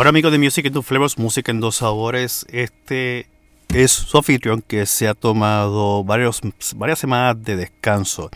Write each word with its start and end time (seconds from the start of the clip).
Bueno 0.00 0.08
amigos 0.08 0.32
de 0.32 0.38
Music 0.38 0.64
in 0.64 0.72
Two 0.72 0.80
Flavors, 0.80 1.18
música 1.18 1.52
en 1.52 1.60
dos 1.60 1.76
sabores, 1.76 2.46
este 2.48 3.26
es 3.68 3.90
su 3.90 4.16
anfitrión 4.16 4.62
que 4.62 4.86
se 4.86 5.06
ha 5.06 5.12
tomado 5.12 6.04
varios, 6.04 6.40
varias 6.74 7.00
semanas 7.00 7.44
de 7.44 7.56
descanso. 7.56 8.30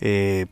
Eh, 0.00 0.46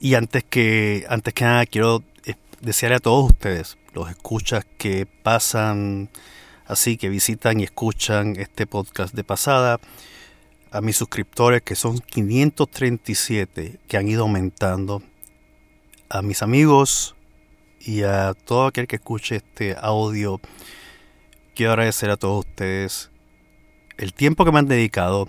y 0.00 0.14
antes 0.16 0.42
que, 0.42 1.06
antes 1.08 1.32
que 1.32 1.44
nada 1.44 1.64
quiero 1.64 2.02
eh, 2.24 2.34
desearle 2.60 2.96
a 2.96 2.98
todos 2.98 3.30
ustedes, 3.30 3.78
los 3.92 4.10
escuchas 4.10 4.66
que 4.78 5.06
pasan 5.06 6.10
así, 6.66 6.96
que 6.96 7.08
visitan 7.08 7.60
y 7.60 7.62
escuchan 7.62 8.34
este 8.36 8.66
podcast 8.66 9.14
de 9.14 9.22
pasada, 9.22 9.78
a 10.72 10.80
mis 10.80 10.96
suscriptores 10.96 11.62
que 11.62 11.76
son 11.76 12.00
537 12.00 13.78
que 13.86 13.96
han 13.96 14.08
ido 14.08 14.22
aumentando, 14.22 15.04
a 16.08 16.20
mis 16.20 16.42
amigos, 16.42 17.13
y 17.84 18.02
a 18.02 18.32
todo 18.32 18.66
aquel 18.66 18.86
que 18.86 18.96
escuche 18.96 19.36
este 19.36 19.76
audio, 19.78 20.40
quiero 21.54 21.72
agradecer 21.72 22.10
a 22.10 22.16
todos 22.16 22.46
ustedes 22.46 23.10
el 23.98 24.14
tiempo 24.14 24.44
que 24.44 24.52
me 24.52 24.58
han 24.58 24.66
dedicado, 24.66 25.28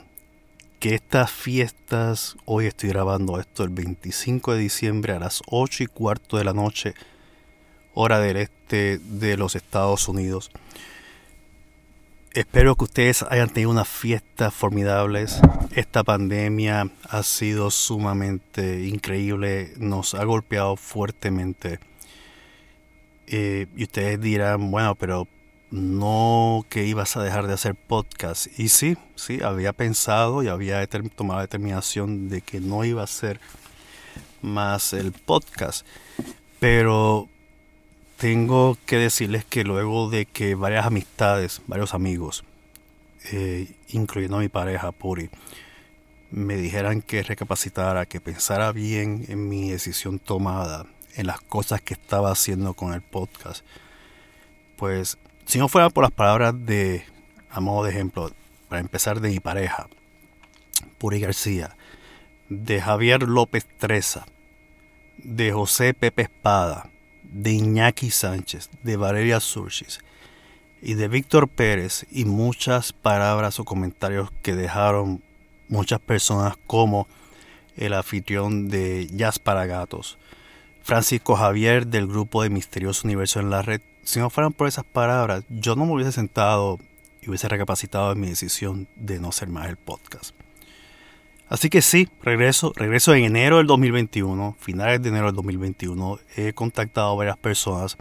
que 0.80 0.96
estas 0.96 1.32
fiestas, 1.32 2.38
hoy 2.46 2.68
estoy 2.68 2.90
grabando 2.90 3.40
esto 3.40 3.64
el 3.64 3.70
25 3.70 4.54
de 4.54 4.60
diciembre 4.60 5.14
a 5.14 5.20
las 5.20 5.42
8 5.48 5.84
y 5.84 5.88
cuarto 5.88 6.38
de 6.38 6.46
la 6.46 6.54
noche, 6.54 6.94
hora 7.94 8.20
del 8.20 8.38
este 8.38 9.00
de 9.00 9.38
los 9.38 9.56
Estados 9.56 10.08
Unidos. 10.08 10.50
Espero 12.34 12.76
que 12.76 12.86
ustedes 12.86 13.24
hayan 13.24 13.50
tenido 13.50 13.70
unas 13.70 13.88
fiestas 13.88 14.54
formidables. 14.54 15.40
Esta 15.72 16.04
pandemia 16.04 16.90
ha 17.10 17.24
sido 17.24 17.72
sumamente 17.72 18.86
increíble, 18.88 19.74
nos 19.78 20.16
ha 20.16 20.24
golpeado 20.26 20.76
fuertemente 20.76 21.80
eh, 23.28 23.68
y 23.76 23.84
ustedes 23.84 24.20
dirán, 24.22 24.72
bueno, 24.72 24.96
pero 24.96 25.28
no 25.72 26.66
que 26.70 26.86
ibas 26.86 27.18
a 27.18 27.24
dejar 27.24 27.48
de 27.48 27.54
hacer 27.54 27.76
podcast. 27.76 28.48
Y 28.58 28.70
sí, 28.70 28.98
sí, 29.16 29.42
había 29.44 29.74
pensado 29.74 30.44
y 30.44 30.48
había 30.48 30.86
tomado 30.88 31.40
la 31.40 31.44
determinación 31.44 32.30
de 32.30 32.42
que 32.42 32.60
no 32.60 32.86
iba 32.86 33.02
a 33.02 33.06
hacer 33.06 33.40
más 34.42 34.94
el 34.94 35.12
podcast. 35.12 35.86
Pero 36.60 37.28
tengo 38.18 38.78
que 38.86 38.98
decirles 38.98 39.44
que 39.46 39.64
luego 39.64 40.10
de 40.10 40.26
que 40.26 40.56
varias 40.56 40.86
amistades, 40.86 41.62
varios 41.68 41.94
amigos, 41.94 42.44
eh, 43.32 43.76
incluyendo 43.90 44.38
a 44.38 44.42
mi 44.42 44.50
pareja 44.50 44.92
Puri, 44.92 45.30
me 46.32 46.58
dijeran 46.58 47.02
que 47.02 47.24
recapacitara, 47.24 48.06
que 48.06 48.22
pensara 48.22 48.72
bien 48.72 49.26
en 49.30 49.48
mi 49.50 49.70
decisión 49.70 50.20
tomada 50.20 50.86
en 51.16 51.28
las 51.28 51.42
cosas 51.42 51.82
que 51.82 51.94
estaba 51.94 52.32
haciendo 52.32 52.74
con 52.74 52.94
el 52.94 53.02
podcast. 53.02 53.66
Pues 54.78 55.18
si 55.46 55.60
no 55.60 55.68
fuera 55.68 55.90
por 55.90 56.04
las 56.04 56.12
palabras 56.12 56.54
de, 56.66 57.06
a 57.50 57.60
modo 57.60 57.86
de 57.86 57.92
ejemplo, 57.92 58.32
para 58.70 58.82
empezar 58.82 59.22
de 59.22 59.30
mi 59.30 59.40
pareja, 59.40 59.88
Puri 60.98 61.20
García, 61.20 61.76
de 62.50 62.82
Javier 62.82 63.24
López 63.24 63.66
Treza, 63.78 64.26
de 65.18 65.52
José 65.52 65.94
Pepe 65.94 66.24
Espada, 66.24 66.90
de 67.24 67.52
Iñaki 67.52 68.12
Sánchez, 68.12 68.70
de 68.84 68.98
Valeria 68.98 69.40
Surchis 69.40 70.00
y 70.82 70.94
de 70.94 71.08
Víctor 71.08 71.48
Pérez 71.48 72.06
y 72.12 72.26
muchas 72.26 72.94
palabras 72.94 73.60
o 73.60 73.66
comentarios 73.66 74.30
que 74.44 74.56
dejaron 74.56 75.24
muchas 75.68 76.00
personas 76.00 76.56
como 76.68 77.08
el 77.76 77.94
anfitrión 77.94 78.70
de 78.70 79.08
Jazz 79.12 79.40
para 79.40 79.66
Gatos, 79.66 80.18
Francisco 80.86 81.36
Javier 81.36 81.88
del 81.88 82.06
grupo 82.06 82.44
de 82.44 82.52
Misterioso 82.52 83.08
Universo 83.08 83.40
en 83.40 83.50
la 83.50 83.64
Red. 83.64 83.82
Si 84.04 84.20
no 84.20 84.30
fueran 84.30 84.54
por 84.54 84.68
esas 84.68 84.84
palabras, 84.84 85.44
yo 85.50 85.76
no 85.76 85.84
me 85.88 85.94
hubiese 85.94 86.12
sentado 86.12 86.78
y 87.24 87.30
hubiese 87.30 87.50
recapacitado 87.50 88.12
en 88.12 88.20
mi 88.20 88.30
decisión 88.30 88.88
de 88.96 89.20
no 89.20 89.32
ser 89.32 89.48
más 89.50 89.68
el 89.68 89.78
podcast. 89.78 90.36
Así 91.50 91.72
que 91.72 91.82
sí, 91.82 92.08
regreso, 92.22 92.72
regreso 92.76 93.16
en 93.16 93.24
enero 93.24 93.58
del 93.58 93.66
2021, 93.66 94.58
finales 94.60 95.02
de 95.02 95.10
enero 95.10 95.26
del 95.26 95.36
2021. 95.38 96.20
He 96.36 96.54
contactado 96.54 97.14
a 97.14 97.16
varias 97.16 97.38
personas 97.38 97.98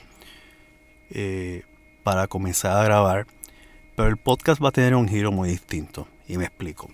eh, 1.09 1.63
para 2.03 2.27
comenzar 2.27 2.77
a 2.77 2.85
grabar, 2.85 3.27
pero 3.97 4.11
el 4.11 4.19
podcast 4.19 4.63
va 4.63 4.69
a 4.69 4.73
tener 4.73 4.95
un 4.95 5.09
giro 5.09 5.33
muy 5.33 5.49
distinto 5.49 6.07
y 6.29 6.37
me 6.37 6.45
explico. 6.45 6.91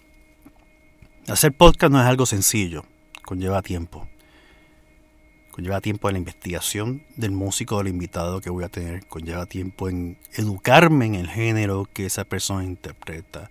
Hacer 1.27 1.53
podcast 1.53 1.93
no 1.93 2.01
es 2.01 2.07
algo 2.07 2.27
sencillo, 2.27 2.84
conlleva 3.25 3.61
tiempo 3.61 4.07
conlleva 5.50 5.81
tiempo 5.81 6.09
en 6.09 6.15
la 6.15 6.19
investigación 6.19 7.03
del 7.16 7.33
músico, 7.33 7.78
del 7.78 7.88
invitado 7.88 8.41
que 8.41 8.50
voy 8.50 8.65
a 8.65 8.69
tener, 8.69 9.06
conlleva 9.06 9.47
tiempo 9.47 9.88
en 9.88 10.16
educarme 10.34 11.06
en 11.06 11.15
el 11.15 11.28
género 11.28 11.88
que 11.93 12.06
esa 12.06 12.25
persona 12.25 12.65
interpreta, 12.65 13.50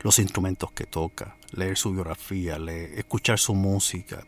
los 0.00 0.18
instrumentos 0.18 0.72
que 0.72 0.84
toca, 0.84 1.36
leer 1.52 1.76
su 1.76 1.92
biografía, 1.92 2.58
escuchar 2.96 3.38
su 3.38 3.54
música. 3.54 4.24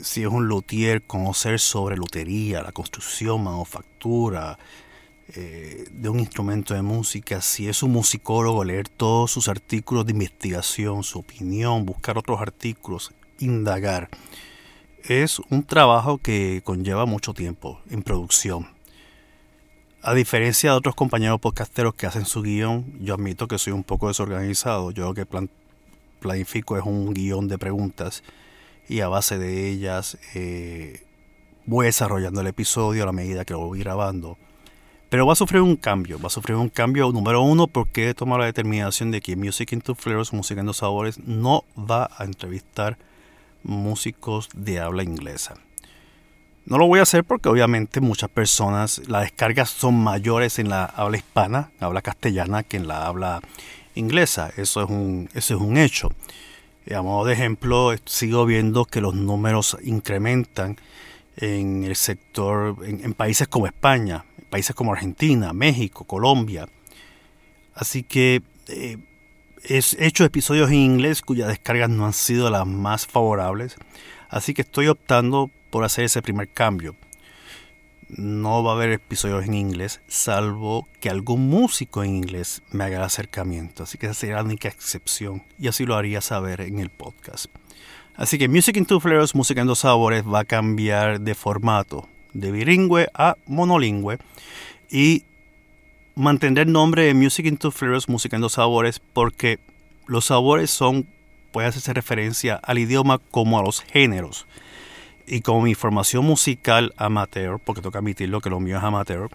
Si 0.00 0.22
es 0.22 0.28
un 0.28 0.46
luthier, 0.46 1.02
conocer 1.02 1.60
sobre 1.60 1.96
lutería, 1.96 2.62
la 2.62 2.72
construcción, 2.72 3.44
manufactura 3.44 4.58
eh, 5.34 5.84
de 5.90 6.08
un 6.08 6.20
instrumento 6.20 6.74
de 6.74 6.82
música. 6.82 7.40
Si 7.40 7.68
es 7.68 7.82
un 7.82 7.92
musicólogo, 7.92 8.64
leer 8.64 8.88
todos 8.88 9.30
sus 9.30 9.48
artículos 9.48 10.04
de 10.06 10.12
investigación, 10.12 11.02
su 11.04 11.20
opinión, 11.20 11.86
buscar 11.86 12.18
otros 12.18 12.40
artículos, 12.40 13.12
indagar 13.38 14.08
es 15.08 15.40
un 15.50 15.64
trabajo 15.64 16.18
que 16.18 16.62
conlleva 16.64 17.06
mucho 17.06 17.34
tiempo 17.34 17.80
en 17.90 18.02
producción. 18.02 18.68
A 20.02 20.14
diferencia 20.14 20.70
de 20.70 20.76
otros 20.76 20.94
compañeros 20.94 21.40
podcasteros 21.40 21.94
que 21.94 22.06
hacen 22.06 22.26
su 22.26 22.42
guion, 22.42 22.98
yo 23.00 23.14
admito 23.14 23.46
que 23.46 23.58
soy 23.58 23.72
un 23.72 23.84
poco 23.84 24.08
desorganizado. 24.08 24.90
Yo 24.90 25.04
lo 25.04 25.14
que 25.14 25.26
planifico 26.18 26.76
es 26.76 26.84
un 26.84 27.14
guion 27.14 27.46
de 27.46 27.58
preguntas 27.58 28.24
y 28.88 29.00
a 29.00 29.08
base 29.08 29.38
de 29.38 29.68
ellas 29.68 30.18
eh, 30.34 31.04
voy 31.66 31.86
desarrollando 31.86 32.40
el 32.40 32.48
episodio 32.48 33.04
a 33.04 33.06
la 33.06 33.12
medida 33.12 33.44
que 33.44 33.54
lo 33.54 33.60
voy 33.60 33.78
grabando. 33.78 34.36
Pero 35.08 35.26
va 35.26 35.34
a 35.34 35.36
sufrir 35.36 35.60
un 35.60 35.76
cambio, 35.76 36.18
va 36.18 36.28
a 36.28 36.30
sufrir 36.30 36.56
un 36.56 36.68
cambio 36.68 37.12
número 37.12 37.42
uno 37.42 37.66
porque 37.66 38.08
he 38.08 38.14
tomado 38.14 38.40
la 38.40 38.46
determinación 38.46 39.10
de 39.10 39.20
que 39.20 39.36
Music 39.36 39.72
into 39.72 39.94
Flavors, 39.94 40.32
Música 40.32 40.60
en 40.60 40.66
dos 40.66 40.78
Sabores, 40.78 41.18
no 41.20 41.64
va 41.76 42.10
a 42.16 42.24
entrevistar 42.24 42.96
músicos 43.64 44.48
de 44.54 44.80
habla 44.80 45.02
inglesa. 45.02 45.54
No 46.64 46.78
lo 46.78 46.86
voy 46.86 47.00
a 47.00 47.02
hacer 47.02 47.24
porque 47.24 47.48
obviamente 47.48 48.00
muchas 48.00 48.30
personas, 48.30 49.02
las 49.08 49.22
descargas 49.22 49.70
son 49.70 50.02
mayores 50.02 50.58
en 50.58 50.68
la 50.68 50.84
habla 50.84 51.16
hispana, 51.16 51.72
habla 51.80 52.02
castellana, 52.02 52.62
que 52.62 52.76
en 52.76 52.86
la 52.86 53.06
habla 53.06 53.40
inglesa. 53.94 54.52
Eso 54.56 54.82
es 54.82 54.90
un, 54.90 55.28
eso 55.34 55.54
es 55.54 55.60
un 55.60 55.76
hecho. 55.76 56.10
A 56.94 57.02
modo 57.02 57.26
de 57.26 57.32
ejemplo, 57.32 57.94
sigo 58.04 58.46
viendo 58.46 58.84
que 58.84 59.00
los 59.00 59.14
números 59.14 59.76
incrementan 59.82 60.76
en 61.36 61.84
el 61.84 61.96
sector, 61.96 62.76
en, 62.84 63.14
países 63.14 63.48
como 63.48 63.66
España, 63.66 64.24
países 64.50 64.74
como 64.74 64.92
Argentina, 64.92 65.52
México, 65.52 66.04
Colombia. 66.04 66.68
Así 67.74 68.02
que 68.02 68.42
eh, 68.68 68.98
He 69.64 69.80
hecho 70.04 70.24
episodios 70.24 70.70
en 70.70 70.76
inglés 70.76 71.22
cuyas 71.22 71.46
descargas 71.46 71.88
no 71.88 72.04
han 72.04 72.12
sido 72.12 72.50
las 72.50 72.66
más 72.66 73.06
favorables, 73.06 73.76
así 74.28 74.54
que 74.54 74.62
estoy 74.62 74.88
optando 74.88 75.50
por 75.70 75.84
hacer 75.84 76.04
ese 76.04 76.20
primer 76.20 76.48
cambio. 76.48 76.96
No 78.08 78.64
va 78.64 78.72
a 78.72 78.74
haber 78.74 78.90
episodios 78.90 79.46
en 79.46 79.54
inglés, 79.54 80.00
salvo 80.08 80.88
que 81.00 81.10
algún 81.10 81.48
músico 81.48 82.02
en 82.02 82.16
inglés 82.16 82.62
me 82.72 82.82
haga 82.84 82.96
el 82.96 83.04
acercamiento, 83.04 83.84
así 83.84 83.98
que 83.98 84.06
esa 84.06 84.14
sería 84.14 84.36
la 84.36 84.42
única 84.42 84.68
excepción, 84.68 85.44
y 85.58 85.68
así 85.68 85.86
lo 85.86 85.94
haría 85.94 86.20
saber 86.20 86.60
en 86.62 86.80
el 86.80 86.90
podcast. 86.90 87.46
Así 88.16 88.38
que 88.38 88.48
Music 88.48 88.76
in 88.76 88.84
Two 88.84 88.98
Flavors, 89.00 89.34
Música 89.34 89.60
en 89.60 89.68
dos 89.68 89.78
sabores, 89.78 90.24
va 90.24 90.40
a 90.40 90.44
cambiar 90.44 91.20
de 91.20 91.36
formato, 91.36 92.08
de 92.34 92.50
bilingüe 92.50 93.08
a 93.14 93.36
monolingüe, 93.46 94.18
y 94.90 95.24
mantendré 96.14 96.64
el 96.64 96.72
nombre 96.72 97.04
de 97.04 97.14
Music 97.14 97.46
into 97.46 97.70
Flavors, 97.70 98.08
música 98.08 98.36
en 98.36 98.42
dos 98.42 98.54
sabores, 98.54 99.00
porque 99.00 99.58
los 100.06 100.26
sabores 100.26 100.70
son, 100.70 101.08
puede 101.52 101.68
hacerse 101.68 101.92
referencia 101.92 102.56
al 102.56 102.78
idioma 102.78 103.18
como 103.30 103.58
a 103.58 103.62
los 103.62 103.80
géneros. 103.80 104.46
Y 105.26 105.40
como 105.40 105.62
mi 105.62 105.74
formación 105.74 106.24
musical 106.24 106.92
amateur, 106.96 107.58
porque 107.58 107.80
toca 107.80 108.00
admitirlo 108.00 108.40
que 108.40 108.50
lo 108.50 108.60
mío 108.60 108.78
es 108.78 108.84
amateur, 108.84 109.30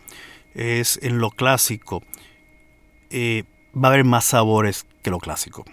es 0.53 0.99
en 1.01 1.19
lo 1.19 1.31
clásico, 1.31 2.03
eh, 3.09 3.43
va 3.75 3.89
a 3.89 3.91
haber 3.93 4.03
más 4.03 4.25
sabores 4.25 4.85
que 5.01 5.09
lo 5.09 5.19
clásico. 5.19 5.65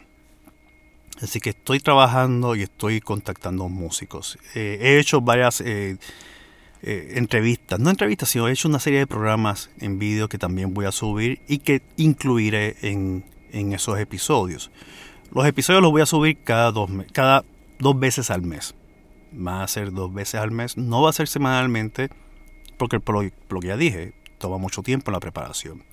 Así 1.20 1.40
que 1.40 1.50
estoy 1.50 1.80
trabajando 1.80 2.54
y 2.54 2.62
estoy 2.62 3.00
contactando 3.00 3.68
músicos. 3.68 4.38
Eh, 4.54 4.78
he 4.80 4.98
hecho 4.98 5.20
varias 5.20 5.60
eh, 5.60 5.96
eh, 6.86 7.14
entrevistas, 7.16 7.80
no 7.80 7.88
entrevistas, 7.88 8.28
sino 8.28 8.46
he 8.46 8.52
hecho 8.52 8.68
una 8.68 8.78
serie 8.78 8.98
de 8.98 9.06
programas 9.06 9.70
en 9.80 9.98
vídeo 9.98 10.28
que 10.28 10.36
también 10.36 10.74
voy 10.74 10.84
a 10.84 10.92
subir 10.92 11.40
y 11.48 11.60
que 11.60 11.80
incluiré 11.96 12.76
en, 12.82 13.24
esos 13.52 13.98
episodios. 13.98 14.70
Los 15.32 15.46
episodios 15.46 15.80
los 15.80 15.92
voy 15.92 16.02
a 16.02 16.06
subir 16.06 16.36
cada 16.44 16.72
dos, 16.72 16.90
cada 17.12 17.42
dos 17.78 17.98
veces 17.98 18.30
al 18.30 18.42
mes. 18.42 18.74
Va 19.34 19.62
a 19.62 19.68
ser 19.68 19.92
dos 19.92 20.12
veces 20.12 20.34
al 20.34 20.50
mes, 20.50 20.76
no 20.76 21.00
va 21.00 21.08
a 21.08 21.14
ser 21.14 21.26
semanalmente, 21.26 22.10
porque 22.76 23.00
por 23.00 23.24
lo, 23.48 23.60
que 23.60 23.66
ya 23.66 23.78
dije, 23.78 24.12
toma 24.36 24.58
mucho 24.58 24.82
tiempo 24.82 25.10
en 25.10 25.14
la 25.14 25.20
preparación. 25.20 25.84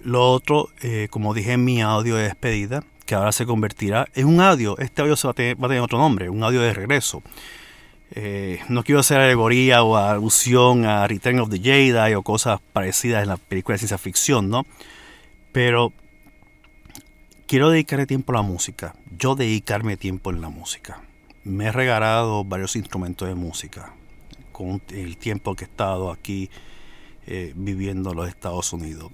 Lo 0.00 0.30
otro, 0.32 0.68
eh, 0.82 1.08
como 1.10 1.32
dije 1.32 1.52
en 1.52 1.64
mi 1.64 1.80
audio 1.80 2.16
de 2.16 2.24
despedida, 2.24 2.84
que 3.06 3.14
ahora 3.14 3.32
se 3.32 3.46
convertirá 3.46 4.06
en 4.14 4.26
un 4.26 4.42
audio, 4.42 4.76
este 4.76 5.00
audio 5.00 5.16
se 5.16 5.28
va, 5.28 5.30
a 5.30 5.34
tener, 5.34 5.56
otro 5.80 5.96
nombre, 5.96 6.28
un 6.28 6.42
audio 6.42 6.60
de 6.60 6.74
regreso. 6.74 7.22
Eh, 8.10 8.60
no 8.68 8.84
quiero 8.84 9.00
hacer 9.00 9.18
alegoría 9.18 9.82
o 9.82 9.96
alusión 9.96 10.84
a 10.84 11.06
Return 11.06 11.40
of 11.40 11.50
the 11.50 11.58
Jedi 11.58 12.14
o 12.14 12.22
cosas 12.22 12.60
parecidas 12.72 13.22
en 13.22 13.28
la 13.28 13.36
película 13.36 13.74
de 13.74 13.78
ciencia 13.78 13.98
ficción, 13.98 14.50
¿no? 14.50 14.66
Pero 15.52 15.92
quiero 17.46 17.70
dedicarle 17.70 18.06
tiempo 18.06 18.32
a 18.32 18.36
la 18.36 18.42
música. 18.42 18.94
Yo 19.18 19.34
dedicarme 19.34 19.96
tiempo 19.96 20.30
en 20.30 20.40
la 20.40 20.48
música. 20.48 21.02
Me 21.44 21.66
he 21.66 21.72
regalado 21.72 22.44
varios 22.44 22.76
instrumentos 22.76 23.28
de 23.28 23.34
música 23.34 23.94
con 24.52 24.80
el 24.90 25.16
tiempo 25.16 25.54
que 25.56 25.64
he 25.64 25.68
estado 25.68 26.10
aquí 26.10 26.50
eh, 27.26 27.52
viviendo 27.56 28.10
en 28.10 28.16
los 28.16 28.28
Estados 28.28 28.72
Unidos. 28.72 29.10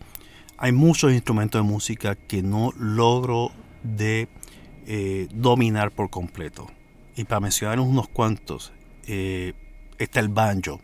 Hay 0.59 0.73
muchos 0.73 1.13
instrumentos 1.13 1.63
de 1.63 1.69
música 1.69 2.15
que 2.17 2.43
no 2.43 2.73
logro 2.79 3.51
eh, 3.99 5.29
dominar 5.33 5.91
por 5.91 6.11
completo. 6.11 6.71
Y 7.17 7.25
para 7.25 7.41
mencionar 7.41 7.81
unos 7.81 8.09
cuantos, 8.09 8.73
eh, 9.13 9.55
está 9.99 10.21
el 10.21 10.29
banjo. 10.29 10.81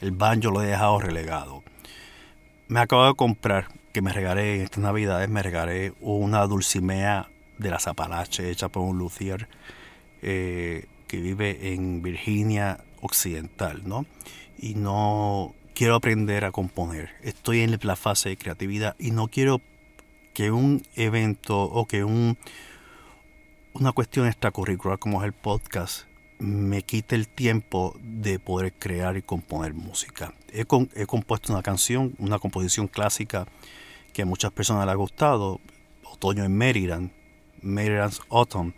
El 0.00 0.12
banjo 0.12 0.50
lo 0.50 0.62
he 0.62 0.66
dejado 0.66 1.00
relegado. 1.00 1.62
Me 2.66 2.80
acabo 2.80 3.06
de 3.06 3.14
comprar, 3.14 3.68
que 3.92 4.00
me 4.00 4.10
regalé 4.12 4.56
en 4.56 4.62
estas 4.62 4.82
navidades, 4.82 5.28
me 5.28 5.42
regalé 5.42 5.92
una 6.00 6.46
dulcimea 6.46 7.28
de 7.58 7.70
las 7.70 7.86
Apalaches 7.86 8.46
hecha 8.46 8.70
por 8.70 8.84
un 8.84 8.96
luthier 8.96 9.48
eh, 10.22 10.86
que 11.06 11.18
vive 11.18 11.74
en 11.74 12.00
Virginia 12.00 12.78
Occidental, 13.02 13.82
¿no? 13.84 14.06
Y 14.58 14.74
no 14.74 15.54
quiero 15.74 15.94
aprender 15.94 16.46
a 16.46 16.52
componer. 16.52 17.10
Estoy 17.22 17.60
en 17.60 17.78
la 17.82 17.96
fase 17.96 18.30
de 18.30 18.38
creatividad 18.38 18.96
y 18.98 19.10
no 19.10 19.28
quiero 19.28 19.60
que 20.32 20.50
un 20.50 20.82
evento 20.96 21.60
o 21.60 21.86
que 21.86 22.02
un, 22.02 22.38
una 23.74 23.92
cuestión 23.92 24.26
extracurricular 24.26 24.98
como 24.98 25.20
es 25.20 25.26
el 25.26 25.34
podcast 25.34 26.07
me 26.38 26.82
quite 26.82 27.16
el 27.16 27.28
tiempo 27.28 27.96
de 28.00 28.38
poder 28.38 28.72
crear 28.72 29.16
y 29.16 29.22
componer 29.22 29.74
música. 29.74 30.34
He, 30.52 30.64
compuesto 30.64 31.52
una 31.52 31.62
canción, 31.62 32.14
una 32.18 32.38
composición 32.38 32.88
clásica 32.88 33.46
que 34.12 34.22
a 34.22 34.26
muchas 34.26 34.52
personas 34.52 34.86
le 34.86 34.92
ha 34.92 34.96
gustado, 34.96 35.60
Otoño 36.04 36.44
en 36.44 36.56
Maryland, 36.56 37.10
Maryland's 37.62 38.20
Autumn, 38.30 38.72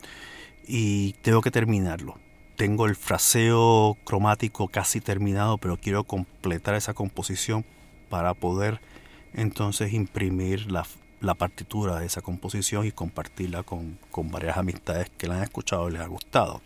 y 0.67 1.13
tengo 1.23 1.43
que 1.43 1.51
terminarlo. 1.51 2.19
Tengo 2.57 2.87
el 2.87 2.97
fraseo 2.97 3.97
cromático 4.05 4.69
casi 4.69 5.01
terminado, 5.01 5.59
pero 5.59 5.77
quiero 5.77 6.05
completar 6.05 6.75
esa 6.75 6.95
composición 6.95 7.65
para 8.09 8.35
poder 8.35 8.81
entonces 9.33 9.93
imprimir 9.93 10.71
la, 10.71 10.87
la 11.21 11.35
partitura 11.35 12.01
de 12.01 12.07
esa 12.07 12.21
composición 12.21 12.87
y 12.87 12.93
compartirla 12.93 13.63
con, 13.63 13.99
con 14.11 14.31
varias 14.31 14.57
amistades 14.57 15.11
que 15.17 15.27
la 15.27 15.37
han 15.37 15.43
escuchado 15.43 15.89
y 15.89 15.93
les 15.93 16.03
ha 16.03 16.07
gustado 16.07 16.61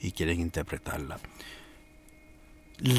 y 0.00 0.12
quieren 0.12 0.40
interpretarla. 0.40 1.18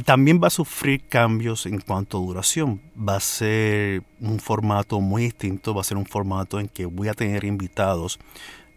También 0.05 0.39
va 0.41 0.47
a 0.47 0.51
sufrir 0.51 1.07
cambios 1.07 1.67
en 1.67 1.79
cuanto 1.79 2.17
a 2.17 2.21
duración. 2.21 2.81
Va 2.97 3.17
a 3.17 3.19
ser 3.19 4.01
un 4.19 4.39
formato 4.39 4.99
muy 5.01 5.23
distinto, 5.23 5.75
va 5.75 5.81
a 5.81 5.83
ser 5.83 5.97
un 5.97 6.07
formato 6.07 6.59
en 6.59 6.67
que 6.67 6.85
voy 6.87 7.09
a 7.09 7.13
tener 7.13 7.43
invitados 7.43 8.19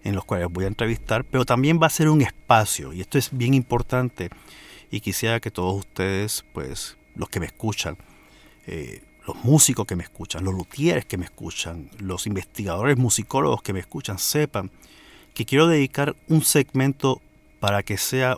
en 0.05 0.15
los 0.15 0.25
cuales 0.25 0.49
voy 0.51 0.65
a 0.65 0.69
entrevistar, 0.69 1.25
pero 1.25 1.45
también 1.45 1.79
va 1.81 1.87
a 1.87 1.91
ser 1.91 2.09
un 2.09 2.23
espacio, 2.23 2.93
y 2.93 3.01
esto 3.01 3.19
es 3.19 3.31
bien 3.33 3.55
importante, 3.55 4.31
y 4.91 5.01
quisiera 5.01 5.41
que 5.41 5.51
todos 5.51 5.79
ustedes, 5.79 6.45
pues 6.53 6.97
los 7.15 7.29
que 7.29 7.41
me 7.41 7.47
escuchan, 7.47 7.97
eh, 8.67 9.03
los 9.27 9.45
músicos 9.45 9.87
que 9.87 9.97
me 9.97 10.03
escuchan, 10.03 10.45
los 10.45 10.55
luthieres 10.55 11.05
que 11.05 11.19
me 11.19 11.25
escuchan, 11.25 11.91
los 11.99 12.27
investigadores 12.27 12.97
musicólogos 12.97 13.63
que 13.63 13.73
me 13.73 13.81
escuchan, 13.81 14.19
sepan 14.19 14.71
que 15.35 15.45
quiero 15.45 15.67
dedicar 15.67 16.17
un 16.29 16.43
segmento 16.43 17.21
para 17.61 17.83
que 17.83 17.97
sea 17.99 18.37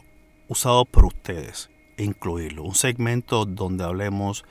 usado 0.49 0.85
por 0.85 1.07
ustedes 1.07 1.71
e 1.97 2.05
incluirlo. 2.05 2.65
Un 2.65 2.75
segmento 2.75 3.45
donde 3.45 3.85
hablemos, 3.85 4.45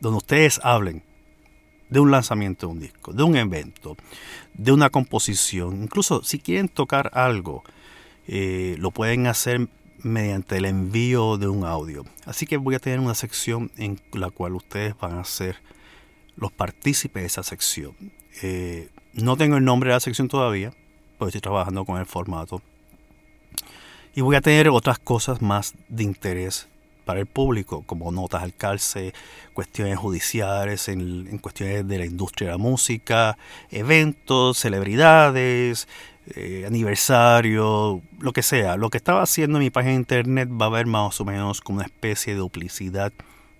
donde 0.00 0.18
ustedes 0.18 0.60
hablen 0.62 1.02
de 1.90 2.00
un 2.00 2.10
lanzamiento 2.10 2.66
de 2.66 2.72
un 2.72 2.80
disco, 2.80 3.12
de 3.12 3.22
un 3.22 3.36
evento, 3.36 3.96
de 4.54 4.72
una 4.72 4.90
composición. 4.90 5.82
Incluso 5.82 6.22
si 6.22 6.38
quieren 6.38 6.68
tocar 6.68 7.10
algo, 7.14 7.62
eh, 8.26 8.76
lo 8.78 8.90
pueden 8.90 9.26
hacer 9.26 9.68
mediante 10.02 10.56
el 10.56 10.64
envío 10.64 11.36
de 11.36 11.48
un 11.48 11.64
audio. 11.64 12.04
Así 12.24 12.46
que 12.46 12.56
voy 12.56 12.74
a 12.74 12.78
tener 12.78 13.00
una 13.00 13.14
sección 13.14 13.70
en 13.76 14.00
la 14.12 14.30
cual 14.30 14.54
ustedes 14.54 14.96
van 14.98 15.18
a 15.18 15.24
ser 15.24 15.56
los 16.36 16.52
partícipes 16.52 17.22
de 17.22 17.26
esa 17.26 17.42
sección. 17.42 17.94
Eh, 18.42 18.90
no 19.14 19.36
tengo 19.36 19.56
el 19.56 19.64
nombre 19.64 19.90
de 19.90 19.94
la 19.94 20.00
sección 20.00 20.28
todavía, 20.28 20.72
porque 21.18 21.30
estoy 21.30 21.40
trabajando 21.40 21.84
con 21.84 21.98
el 21.98 22.06
formato. 22.06 22.62
Y 24.16 24.22
voy 24.22 24.34
a 24.34 24.40
tener 24.40 24.70
otras 24.70 24.98
cosas 24.98 25.42
más 25.42 25.74
de 25.88 26.02
interés 26.02 26.68
para 27.04 27.20
el 27.20 27.26
público, 27.26 27.82
como 27.82 28.10
notas 28.10 28.42
al 28.42 28.54
calce, 28.54 29.12
cuestiones 29.52 29.98
judiciales, 29.98 30.88
en, 30.88 31.36
cuestiones 31.36 31.86
de 31.86 31.98
la 31.98 32.06
industria 32.06 32.48
de 32.48 32.52
la 32.52 32.58
música, 32.58 33.36
eventos, 33.70 34.56
celebridades, 34.56 35.86
eh, 36.34 36.64
aniversario, 36.66 38.00
lo 38.18 38.32
que 38.32 38.42
sea. 38.42 38.78
Lo 38.78 38.88
que 38.88 38.96
estaba 38.96 39.20
haciendo 39.20 39.58
en 39.58 39.64
mi 39.64 39.70
página 39.70 39.92
de 39.92 39.98
internet 39.98 40.48
va 40.50 40.64
a 40.64 40.68
haber 40.68 40.86
más 40.86 41.20
o 41.20 41.26
menos 41.26 41.60
como 41.60 41.80
una 41.80 41.86
especie 41.86 42.32
de 42.32 42.38
duplicidad 42.38 43.12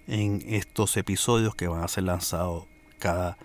en 0.08 0.43
estos 0.49 0.97
episodios 0.97 1.55
que 1.55 1.69
van 1.69 1.85
a 1.85 1.88
ser 1.88 2.05
lanzados 2.05 2.64
cada 2.99 3.37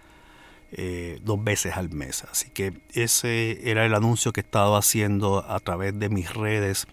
eh, 0.74 1.20
dos 1.24 1.44
veces 1.44 1.76
al 1.76 1.90
mes. 1.90 2.24
Así 2.32 2.50
que 2.50 2.74
ese 2.94 3.70
era 3.70 3.86
el 3.86 3.94
anuncio 3.94 4.32
que 4.32 4.42
he 4.42 4.44
estado 4.44 4.76
haciendo 4.76 5.46
a 5.50 5.60
través 5.60 5.98
de 6.00 6.10
mis 6.10 6.34
redes, 6.34 6.88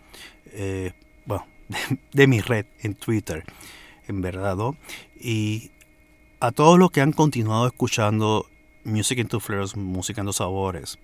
eh, 0.52 0.92
bueno, 1.26 1.46
de, 2.12 2.26
mi 2.26 2.40
red 2.40 2.66
en 2.80 2.94
Twitter, 2.94 3.44
en 4.08 4.20
verdad. 4.20 4.56
Y 5.18 5.70
a 6.40 6.50
todos 6.50 6.78
los 6.78 6.90
que 6.90 7.00
han 7.00 7.12
continuado 7.12 7.66
escuchando 7.66 8.48
Music 8.84 9.18
into 9.18 9.40
Flares, 9.40 9.76
Música 9.76 10.22
en 10.22 10.32
Sabores, 10.32 10.98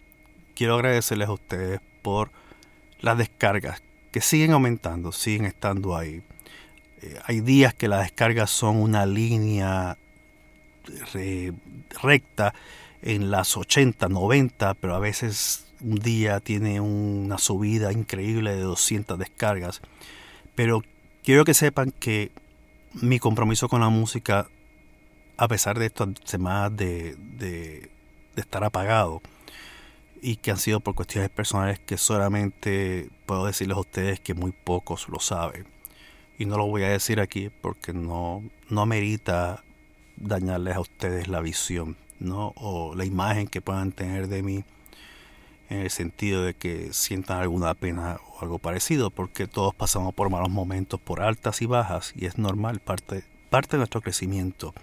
quiero 0.55 0.75
agradecerles 0.75 1.29
a 1.29 1.33
ustedes 1.33 1.81
por 2.03 2.31
las 3.01 3.19
descargas 3.19 3.83
que 4.11 4.21
siguen 4.21 4.53
aumentando, 4.53 5.13
siguen 5.13 5.45
estando 5.45 5.97
ahí. 5.97 6.23
Eh, 7.03 7.19
hay 7.25 7.41
días 7.41 7.75
que 7.75 7.89
las 7.89 8.03
descargas 8.03 8.51
son 8.51 8.77
una 8.77 9.07
línea 9.07 9.99
recta 12.03 12.55
en 13.03 13.31
las 13.31 13.57
80, 13.57 14.09
90, 14.09 14.75
pero 14.75 14.95
a 14.95 14.99
veces 14.99 15.67
un 15.81 15.97
día 15.97 16.41
tiene 16.41 16.81
una 16.81 17.39
subida 17.39 17.93
increíble 17.93 18.55
de 18.55 18.63
200 18.63 19.19
descargas. 19.19 19.83
Pero 20.55 20.83
quiero 21.23 21.45
que 21.45 21.55
sepan 21.55 21.91
que 21.91 22.33
mi 22.95 23.19
compromiso 23.19 23.69
con 23.69 23.81
la 23.81 23.89
música, 23.89 24.49
a 25.37 25.49
pesar 25.49 25.79
de 25.79 25.87
estas 25.87 26.09
semanas 26.25 26.77
de, 26.77 27.17
de, 27.17 27.91
de 28.35 28.41
estar 28.41 28.65
apagado, 28.65 29.21
y 30.23 30.37
que 30.37 30.51
han 30.51 30.57
sido 30.57 30.81
por 30.81 30.95
cuestiones 30.95 31.29
personales 31.29 31.79
que 31.81 31.99
solamente 31.99 33.11
puedo 33.27 33.45
decirles 33.45 33.77
a 33.77 33.81
ustedes 33.81 34.21
que 34.21 34.33
muy 34.33 34.53
pocos 34.53 35.09
lo 35.11 35.21
saben. 35.21 35.67
Y 36.39 36.47
no 36.47 36.57
lo 36.57 36.67
voy 36.67 36.83
a 36.85 36.89
decir 36.89 37.21
aquí 37.21 37.51
porque 37.61 37.93
no, 37.93 38.43
no 38.71 38.81
amerita 38.81 39.64
dañarles 40.17 40.77
a 40.77 40.81
ustedes 40.81 41.29
la 41.29 41.41
visión, 41.41 41.97
¿no? 42.19 42.53
O 42.57 42.95
la 42.95 43.05
imagen 43.05 43.49
que 43.49 43.61
puedan 43.61 43.93
tener 43.93 44.29
de 44.29 44.43
mí 44.43 44.65
en 45.71 45.81
el 45.81 45.91
sentido 45.91 46.45
de 46.45 46.55
que 46.55 46.93
sientan 46.93 47.41
alguna 47.41 47.75
pena 47.75 48.19
o 48.29 48.43
algo 48.43 48.59
parecido, 48.59 49.11
porque 49.11 49.47
todos 49.47 49.75
pasamos 49.75 50.15
por 50.15 50.31
malos 50.31 50.51
momentos, 50.51 51.01
por 51.01 51.21
altas 51.21 51.63
y 51.63 51.67
bajas, 51.67 52.13
y 52.17 52.27
es 52.27 52.39
normal, 52.39 52.81
parte, 52.81 53.25
parte 53.51 53.73
de 53.73 53.79
nuestro 53.79 54.01
crecimiento. 54.01 54.75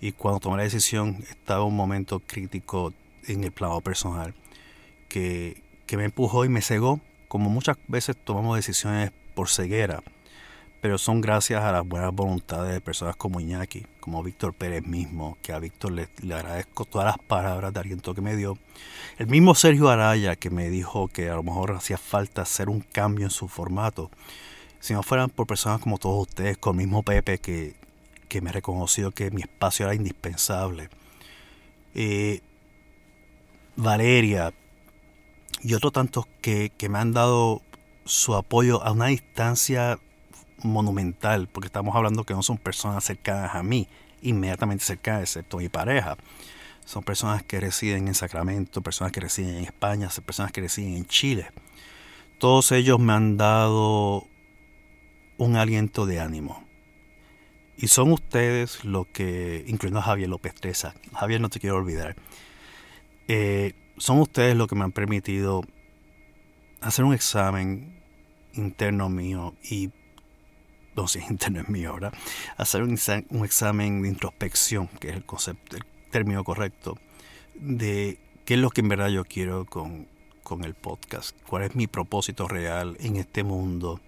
Y 0.00 0.12
cuando 0.12 0.40
tomé 0.40 0.58
la 0.58 0.62
decisión, 0.64 1.24
estaba 1.30 1.64
un 1.64 1.76
momento 1.76 2.20
crítico 2.20 2.92
en 3.26 3.44
el 3.44 3.52
plano 3.52 3.80
personal, 3.80 4.34
que, 5.08 5.62
que 5.86 5.96
me 5.96 6.04
empujó 6.04 6.44
y 6.44 6.48
me 6.48 6.62
cegó, 6.62 7.00
como 7.28 7.50
muchas 7.50 7.76
veces 7.88 8.16
tomamos 8.16 8.56
decisiones 8.56 9.10
por 9.34 9.48
ceguera 9.48 10.02
pero 10.84 10.98
son 10.98 11.22
gracias 11.22 11.64
a 11.64 11.72
las 11.72 11.88
buenas 11.88 12.12
voluntades 12.12 12.70
de 12.74 12.78
personas 12.82 13.16
como 13.16 13.40
Iñaki, 13.40 13.86
como 14.00 14.22
Víctor 14.22 14.52
Pérez 14.52 14.86
mismo, 14.86 15.38
que 15.40 15.54
a 15.54 15.58
Víctor 15.58 15.92
le, 15.92 16.10
agradezco 16.34 16.84
todas 16.84 17.06
las 17.06 17.16
palabras 17.26 17.72
de 17.72 17.80
aliento 17.80 18.14
que 18.14 18.20
me 18.20 18.36
dio. 18.36 18.58
El 19.16 19.28
mismo 19.28 19.54
Sergio 19.54 19.88
Araya, 19.88 20.36
que 20.36 20.50
me 20.50 20.68
dijo 20.68 21.08
que 21.08 21.30
a 21.30 21.36
lo 21.36 21.42
mejor 21.42 21.72
hacía 21.72 21.96
falta 21.96 22.42
hacer 22.42 22.68
un 22.68 22.80
cambio 22.80 23.24
en 23.24 23.30
su 23.30 23.48
formato. 23.48 24.10
Si 24.78 24.92
no 24.92 25.02
fueran 25.02 25.30
por 25.30 25.46
personas 25.46 25.80
como 25.80 25.96
todos 25.96 26.28
ustedes, 26.28 26.58
con 26.58 26.78
el 26.78 26.86
mismo 26.86 27.02
Pepe, 27.02 27.38
que, 27.38 27.76
que 28.28 28.42
me 28.42 28.50
ha 28.50 28.52
reconocido 28.52 29.10
que 29.10 29.30
mi 29.30 29.40
espacio 29.40 29.86
era 29.86 29.94
indispensable. 29.94 30.90
Eh, 31.94 32.42
Valeria 33.74 34.52
y 35.62 35.72
otros 35.72 35.94
tantos 35.94 36.26
que, 36.42 36.72
que 36.76 36.90
me 36.90 36.98
han 36.98 37.14
dado 37.14 37.62
su 38.04 38.34
apoyo 38.34 38.82
a 38.82 38.92
una 38.92 39.06
distancia 39.06 39.98
monumental, 40.64 41.48
porque 41.48 41.66
estamos 41.66 41.94
hablando 41.94 42.24
que 42.24 42.34
no 42.34 42.42
son 42.42 42.58
personas 42.58 43.04
cercanas 43.04 43.54
a 43.54 43.62
mí, 43.62 43.88
inmediatamente 44.22 44.84
cercana, 44.84 45.20
excepto 45.20 45.58
mi 45.58 45.68
pareja. 45.68 46.16
Son 46.84 47.02
personas 47.02 47.42
que 47.42 47.60
residen 47.60 48.08
en 48.08 48.14
Sacramento, 48.14 48.82
personas 48.82 49.12
que 49.12 49.20
residen 49.20 49.56
en 49.56 49.64
España, 49.64 50.08
personas 50.24 50.52
que 50.52 50.60
residen 50.60 50.96
en 50.96 51.06
Chile. 51.06 51.46
Todos 52.38 52.72
ellos 52.72 52.98
me 52.98 53.12
han 53.12 53.36
dado 53.36 54.26
un 55.38 55.56
aliento 55.56 56.06
de 56.06 56.20
ánimo. 56.20 56.64
Y 57.76 57.88
son 57.88 58.12
ustedes 58.12 58.84
los 58.84 59.06
que, 59.08 59.64
incluyendo 59.66 60.00
a 60.00 60.02
Javier 60.02 60.28
López 60.28 60.54
Treza, 60.54 60.94
Javier 61.12 61.40
no 61.40 61.48
te 61.48 61.58
quiero 61.58 61.76
olvidar, 61.76 62.16
eh, 63.28 63.72
son 63.96 64.20
ustedes 64.20 64.56
los 64.56 64.68
que 64.68 64.74
me 64.74 64.84
han 64.84 64.92
permitido 64.92 65.62
hacer 66.80 67.04
un 67.04 67.14
examen 67.14 68.02
interno 68.52 69.08
mío 69.08 69.54
y 69.62 69.90
no 70.96 71.08
sé, 71.08 71.24
interno 71.28 71.60
es 71.60 71.68
mío, 71.68 71.94
¿verdad? 71.94 72.12
Hacer 72.56 72.82
un, 72.82 72.98
un, 73.30 73.44
examen 73.44 74.02
de 74.02 74.08
introspección, 74.08 74.88
que 75.00 75.10
es 75.10 75.16
el 75.16 75.24
concepto, 75.24 75.76
el 75.76 75.84
término 76.10 76.44
correcto, 76.44 76.98
de 77.54 78.18
qué 78.44 78.54
es 78.54 78.60
lo 78.60 78.70
que 78.70 78.80
en 78.80 78.88
verdad 78.88 79.08
yo 79.08 79.24
quiero 79.24 79.64
con, 79.64 80.06
con 80.42 80.64
el 80.64 80.74
podcast, 80.74 81.36
cuál 81.48 81.64
es 81.64 81.74
mi 81.74 81.86
propósito 81.86 82.46
real 82.48 82.96
en 83.00 83.16
este 83.16 83.42
mundo. 83.42 84.00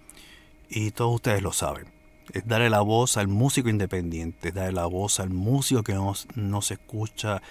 Y 0.69 0.91
todos 0.91 1.15
ustedes 1.15 1.41
lo 1.41 1.53
saben. 1.53 1.87
Es 2.33 2.45
darle 2.45 2.69
la 2.69 2.81
voz 2.81 3.17
al 3.17 3.27
músico 3.27 3.69
independiente, 3.69 4.51
darle 4.51 4.73
la 4.73 4.85
voz 4.85 5.19
al 5.19 5.29
músico 5.29 5.83
que 5.83 5.93
no, 5.93 6.13
no 6.35 6.61
se 6.61 6.75
escucha 6.75 7.41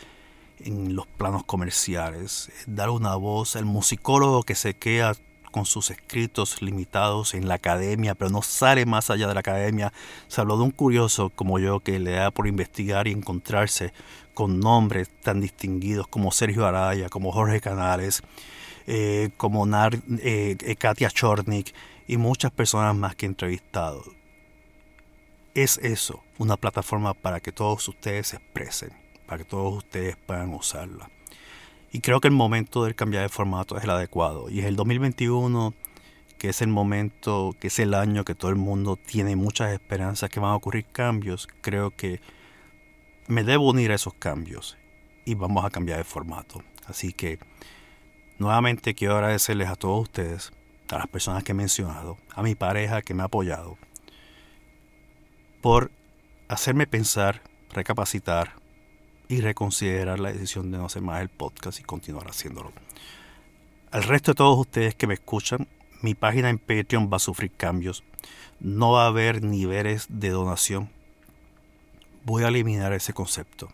en 0.59 0.95
los 0.95 1.07
planos 1.07 1.45
comerciales, 1.45 2.51
es 2.59 2.65
dar 2.67 2.91
una 2.91 3.15
voz 3.17 3.57
al 3.57 3.65
musicólogo 3.65 4.43
que 4.43 4.55
se 4.55 4.75
queda 4.75 5.15
con 5.51 5.67
sus 5.67 5.91
escritos 5.91 6.63
limitados 6.63 7.35
en 7.35 7.49
la 7.49 7.55
academia, 7.55 8.15
pero 8.15 8.31
no 8.31 8.43
sale 8.43 8.87
más 8.87 9.11
allá 9.11 9.27
de 9.27 9.35
la 9.35 9.41
academia. 9.41 9.93
Se 10.29 10.41
habló 10.41 10.57
de 10.57 10.65
un 10.65 10.71
curioso 10.71 11.31
como 11.31 11.59
yo 11.59 11.81
que 11.81 11.99
le 11.99 12.13
da 12.13 12.31
por 12.31 12.47
investigar 12.47 13.09
y 13.09 13.13
encontrarse 13.13 13.93
con 14.35 14.61
nombres 14.61 15.09
tan 15.23 15.41
distinguidos 15.41 16.09
como 16.09 16.31
Sergio 16.31 16.67
Araya, 16.67 17.09
como 17.09 17.33
Jorge 17.33 17.61
Canales, 17.61 18.23
eh, 18.87 19.31
como 19.37 19.67
eh, 19.67 20.57
eh, 20.61 20.77
Katia 20.77 21.11
Chornik 21.11 21.75
y 22.07 22.19
muchas 22.19 22.51
personas 22.53 22.95
más 22.95 23.17
que 23.17 23.27
he 23.27 23.29
entrevistado. 23.29 24.05
Es 25.55 25.79
eso, 25.79 26.23
una 26.39 26.57
plataforma 26.57 27.15
para 27.15 27.41
que 27.41 27.51
todos 27.51 27.89
ustedes 27.89 28.29
se 28.29 28.37
expresen, 28.37 28.93
para 29.27 29.39
que 29.39 29.45
todos 29.45 29.79
ustedes 29.79 30.17
puedan 30.17 30.53
usarla. 30.53 31.09
Y 31.93 32.01
creo 32.01 32.21
que 32.21 32.29
el 32.29 32.35
momento 32.35 32.85
del 32.85 32.95
cambiar 32.95 33.23
de 33.23 33.29
formato 33.29 33.77
es 33.77 33.85
el 33.85 33.91
adecuado. 33.91 34.51
Y 34.51 34.61
es 34.61 34.67
el 34.67 34.77
2021, 34.77 35.75
que 36.39 36.51
es 36.51 36.63
el 36.63 36.69
momento, 36.69 37.55
que 37.59 37.69
es 37.69 37.79
el 37.79 37.95
año 37.95 38.25
que 38.25 38.35
todo 38.35 38.51
el 38.51 38.57
mundo 38.57 38.97
tiene 38.97 39.37
muchas 39.37 39.73
esperanzas 39.73 40.31
que 40.31 40.41
van 40.41 40.51
a 40.51 40.57
ocurrir 40.57 40.87
cambios. 40.87 41.49
Creo 41.61 41.91
que 41.91 42.21
me 43.29 43.45
debo 43.45 43.69
unir 43.69 43.93
a 43.93 43.95
esos 43.95 44.15
cambios 44.15 44.77
y 45.25 45.35
vamos 45.35 45.65
a 45.65 45.71
cambiar 45.71 45.99
de 45.99 46.05
formato. 46.05 46.63
Así 46.87 47.13
que 47.13 47.39
nuevamente 48.39 48.95
quiero 48.95 49.15
agradecerles 49.15 49.69
a 49.69 49.77
todos 49.77 50.03
ustedes, 50.03 50.53
a 50.91 50.99
las 50.99 51.09
personas 51.09 51.43
que 51.43 51.53
he 51.53 51.55
mencionado, 51.55 52.17
a 52.35 52.43
mi 52.43 52.55
pareja 52.55 53.03
que 53.03 53.15
me 53.15 53.23
ha 53.23 53.27
apoyado, 53.27 53.77
por 55.61 55.91
hacerme 56.49 56.87
pensar, 56.87 57.43
recapacitar, 57.73 58.55
y 59.29 59.41
reconsiderar 59.41 60.21
la 60.21 60.33
decisión 60.33 60.71
de 60.71 60.79
no 60.79 60.87
hacer 60.87 61.03
más 61.03 61.21
el 61.21 61.29
podcast 61.29 61.81
y 61.81 61.83
continuar 61.83 62.29
haciéndolo. 62.29 62.73
Al 63.91 64.03
resto 64.03 64.33
de 64.33 64.37
todos 64.37 64.59
ustedes 64.59 64.95
que 64.95 65.07
me 65.07 65.15
escuchan, 65.15 65.69
mi 66.03 66.15
página 66.15 66.51
en 66.51 66.59
Patreon 66.59 67.11
va 67.13 67.17
a 67.17 67.21
sufrir 67.21 67.51
cambios. 67.51 68.05
No 68.61 68.93
va 68.93 69.05
a 69.05 69.09
haber 69.09 69.43
niveles 69.43 70.07
de 70.09 70.31
donación. 70.31 70.91
Voy 72.25 72.43
a 72.43 72.49
eliminar 72.49 72.93
ese 72.93 73.13
concepto. 73.13 73.71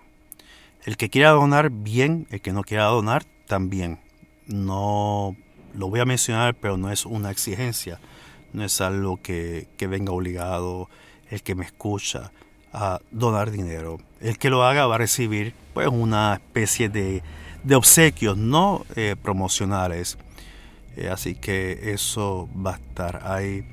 El 0.84 0.96
que 0.96 1.10
quiera 1.10 1.30
donar, 1.30 1.70
bien. 1.70 2.26
El 2.30 2.40
que 2.40 2.52
no 2.52 2.62
quiera 2.62 2.84
donar, 2.84 3.24
también. 3.46 4.00
No 4.46 5.36
lo 5.74 5.88
voy 5.88 6.00
a 6.00 6.04
mencionar, 6.04 6.54
pero 6.54 6.76
no 6.76 6.90
es 6.90 7.06
una 7.06 7.30
exigencia. 7.30 8.00
No 8.52 8.64
es 8.64 8.80
algo 8.80 9.20
que, 9.22 9.68
que 9.76 9.86
venga 9.86 10.12
obligado 10.12 10.88
el 11.30 11.42
que 11.42 11.54
me 11.54 11.64
escucha 11.64 12.32
a 12.72 13.00
donar 13.10 13.50
dinero. 13.50 13.98
El 14.20 14.38
que 14.38 14.50
lo 14.50 14.64
haga 14.64 14.86
va 14.86 14.96
a 14.96 14.98
recibir 14.98 15.54
pues 15.74 15.88
una 15.88 16.34
especie 16.34 16.88
de, 16.88 17.22
de 17.64 17.74
obsequios 17.74 18.36
no 18.36 18.84
eh, 18.96 19.16
promocionales. 19.20 20.18
Eh, 20.96 21.08
así 21.08 21.34
que 21.34 21.92
eso 21.92 22.48
va 22.54 22.72
a 22.72 22.76
estar 22.76 23.22
ahí. 23.24 23.64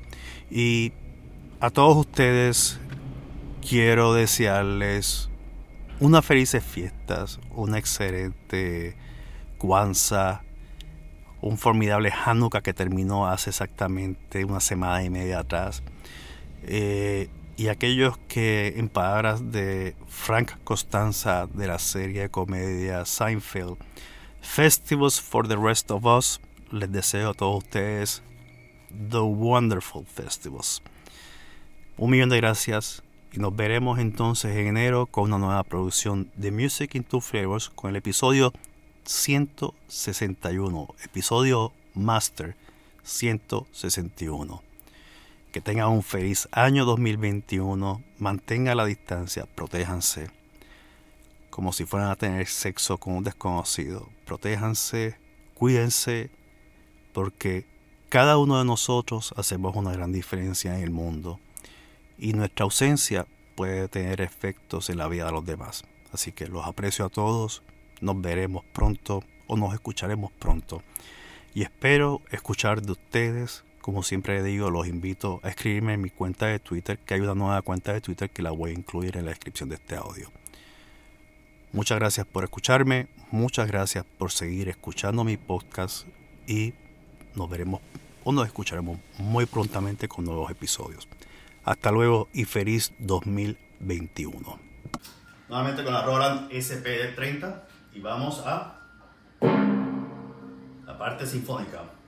Y 0.50 0.92
a 1.60 1.70
todos 1.70 1.96
ustedes 1.96 2.78
quiero 3.66 4.14
desearles 4.14 5.28
unas 6.00 6.24
felices 6.24 6.64
fiestas, 6.64 7.38
una 7.54 7.78
excelente 7.78 8.96
Kwanzaa, 9.58 10.42
un 11.42 11.58
formidable 11.58 12.10
Hanukkah 12.24 12.62
que 12.62 12.74
terminó 12.74 13.28
hace 13.28 13.50
exactamente 13.50 14.44
una 14.44 14.60
semana 14.60 15.02
y 15.02 15.10
media 15.10 15.40
atrás. 15.40 15.82
Eh, 16.62 17.28
y 17.60 17.68
aquellos 17.68 18.16
que, 18.26 18.72
en 18.78 18.88
palabras 18.88 19.52
de 19.52 19.94
Frank 20.08 20.52
Costanza 20.64 21.46
de 21.46 21.66
la 21.66 21.78
serie 21.78 22.22
de 22.22 22.30
comedia 22.30 23.04
Seinfeld, 23.04 23.76
Festivals 24.40 25.20
for 25.20 25.46
the 25.46 25.56
Rest 25.56 25.90
of 25.90 26.06
Us, 26.06 26.40
les 26.70 26.90
deseo 26.90 27.28
a 27.28 27.34
todos 27.34 27.62
ustedes 27.62 28.22
The 29.10 29.18
Wonderful 29.18 30.06
Festivals. 30.06 30.80
Un 31.98 32.12
millón 32.12 32.30
de 32.30 32.38
gracias 32.38 33.02
y 33.30 33.40
nos 33.40 33.54
veremos 33.54 33.98
entonces 33.98 34.56
en 34.56 34.68
enero 34.68 35.04
con 35.04 35.24
una 35.24 35.36
nueva 35.36 35.62
producción 35.62 36.32
de 36.36 36.52
Music 36.52 36.94
in 36.94 37.04
Two 37.04 37.20
Flavors 37.20 37.68
con 37.68 37.90
el 37.90 37.96
episodio 37.96 38.54
161, 39.04 40.94
episodio 41.04 41.74
Master 41.92 42.56
161. 43.02 44.69
Que 45.52 45.60
tengan 45.60 45.88
un 45.88 46.04
feliz 46.04 46.48
año 46.52 46.84
2021. 46.84 48.04
Mantengan 48.18 48.76
la 48.76 48.84
distancia. 48.84 49.46
Protéjanse. 49.46 50.30
Como 51.50 51.72
si 51.72 51.84
fueran 51.84 52.10
a 52.10 52.14
tener 52.14 52.46
sexo 52.46 52.98
con 52.98 53.14
un 53.14 53.24
desconocido. 53.24 54.08
Protéjanse. 54.26 55.16
Cuídense. 55.54 56.30
Porque 57.12 57.66
cada 58.08 58.38
uno 58.38 58.60
de 58.60 58.64
nosotros 58.64 59.34
hacemos 59.36 59.74
una 59.74 59.90
gran 59.90 60.12
diferencia 60.12 60.76
en 60.76 60.84
el 60.84 60.90
mundo. 60.90 61.40
Y 62.16 62.32
nuestra 62.32 62.62
ausencia 62.62 63.26
puede 63.56 63.88
tener 63.88 64.20
efectos 64.20 64.88
en 64.88 64.98
la 64.98 65.08
vida 65.08 65.26
de 65.26 65.32
los 65.32 65.44
demás. 65.44 65.82
Así 66.12 66.30
que 66.30 66.46
los 66.46 66.64
aprecio 66.64 67.06
a 67.06 67.08
todos. 67.08 67.64
Nos 68.00 68.20
veremos 68.20 68.64
pronto 68.72 69.24
o 69.48 69.56
nos 69.56 69.74
escucharemos 69.74 70.30
pronto. 70.30 70.84
Y 71.54 71.62
espero 71.62 72.22
escuchar 72.30 72.82
de 72.82 72.92
ustedes 72.92 73.64
como 73.80 74.02
siempre 74.02 74.42
digo, 74.42 74.70
los 74.70 74.86
invito 74.86 75.40
a 75.42 75.48
escribirme 75.48 75.94
en 75.94 76.02
mi 76.02 76.10
cuenta 76.10 76.46
de 76.46 76.58
Twitter, 76.58 76.98
que 76.98 77.14
hay 77.14 77.20
una 77.20 77.34
nueva 77.34 77.62
cuenta 77.62 77.92
de 77.92 78.00
Twitter 78.00 78.30
que 78.30 78.42
la 78.42 78.50
voy 78.50 78.70
a 78.70 78.74
incluir 78.74 79.16
en 79.16 79.24
la 79.24 79.30
descripción 79.30 79.68
de 79.68 79.76
este 79.76 79.96
audio. 79.96 80.30
Muchas 81.72 81.98
gracias 81.98 82.26
por 82.26 82.44
escucharme, 82.44 83.08
muchas 83.30 83.68
gracias 83.68 84.04
por 84.18 84.32
seguir 84.32 84.68
escuchando 84.68 85.24
mi 85.24 85.36
podcast 85.36 86.06
y 86.46 86.74
nos 87.34 87.48
veremos 87.48 87.80
o 88.24 88.32
nos 88.32 88.46
escucharemos 88.46 88.98
muy 89.18 89.46
prontamente 89.46 90.08
con 90.08 90.24
nuevos 90.24 90.50
episodios. 90.50 91.08
Hasta 91.64 91.92
luego 91.92 92.28
y 92.32 92.44
feliz 92.44 92.92
2021. 92.98 94.58
Nuevamente 95.48 95.84
con 95.84 95.92
la 95.92 96.02
Roland 96.02 96.50
SPD30 96.50 97.62
y 97.94 98.00
vamos 98.00 98.42
a 98.44 98.80
la 99.40 100.98
parte 100.98 101.26
sinfónica. 101.26 101.99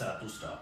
Zarathustra 0.00 0.58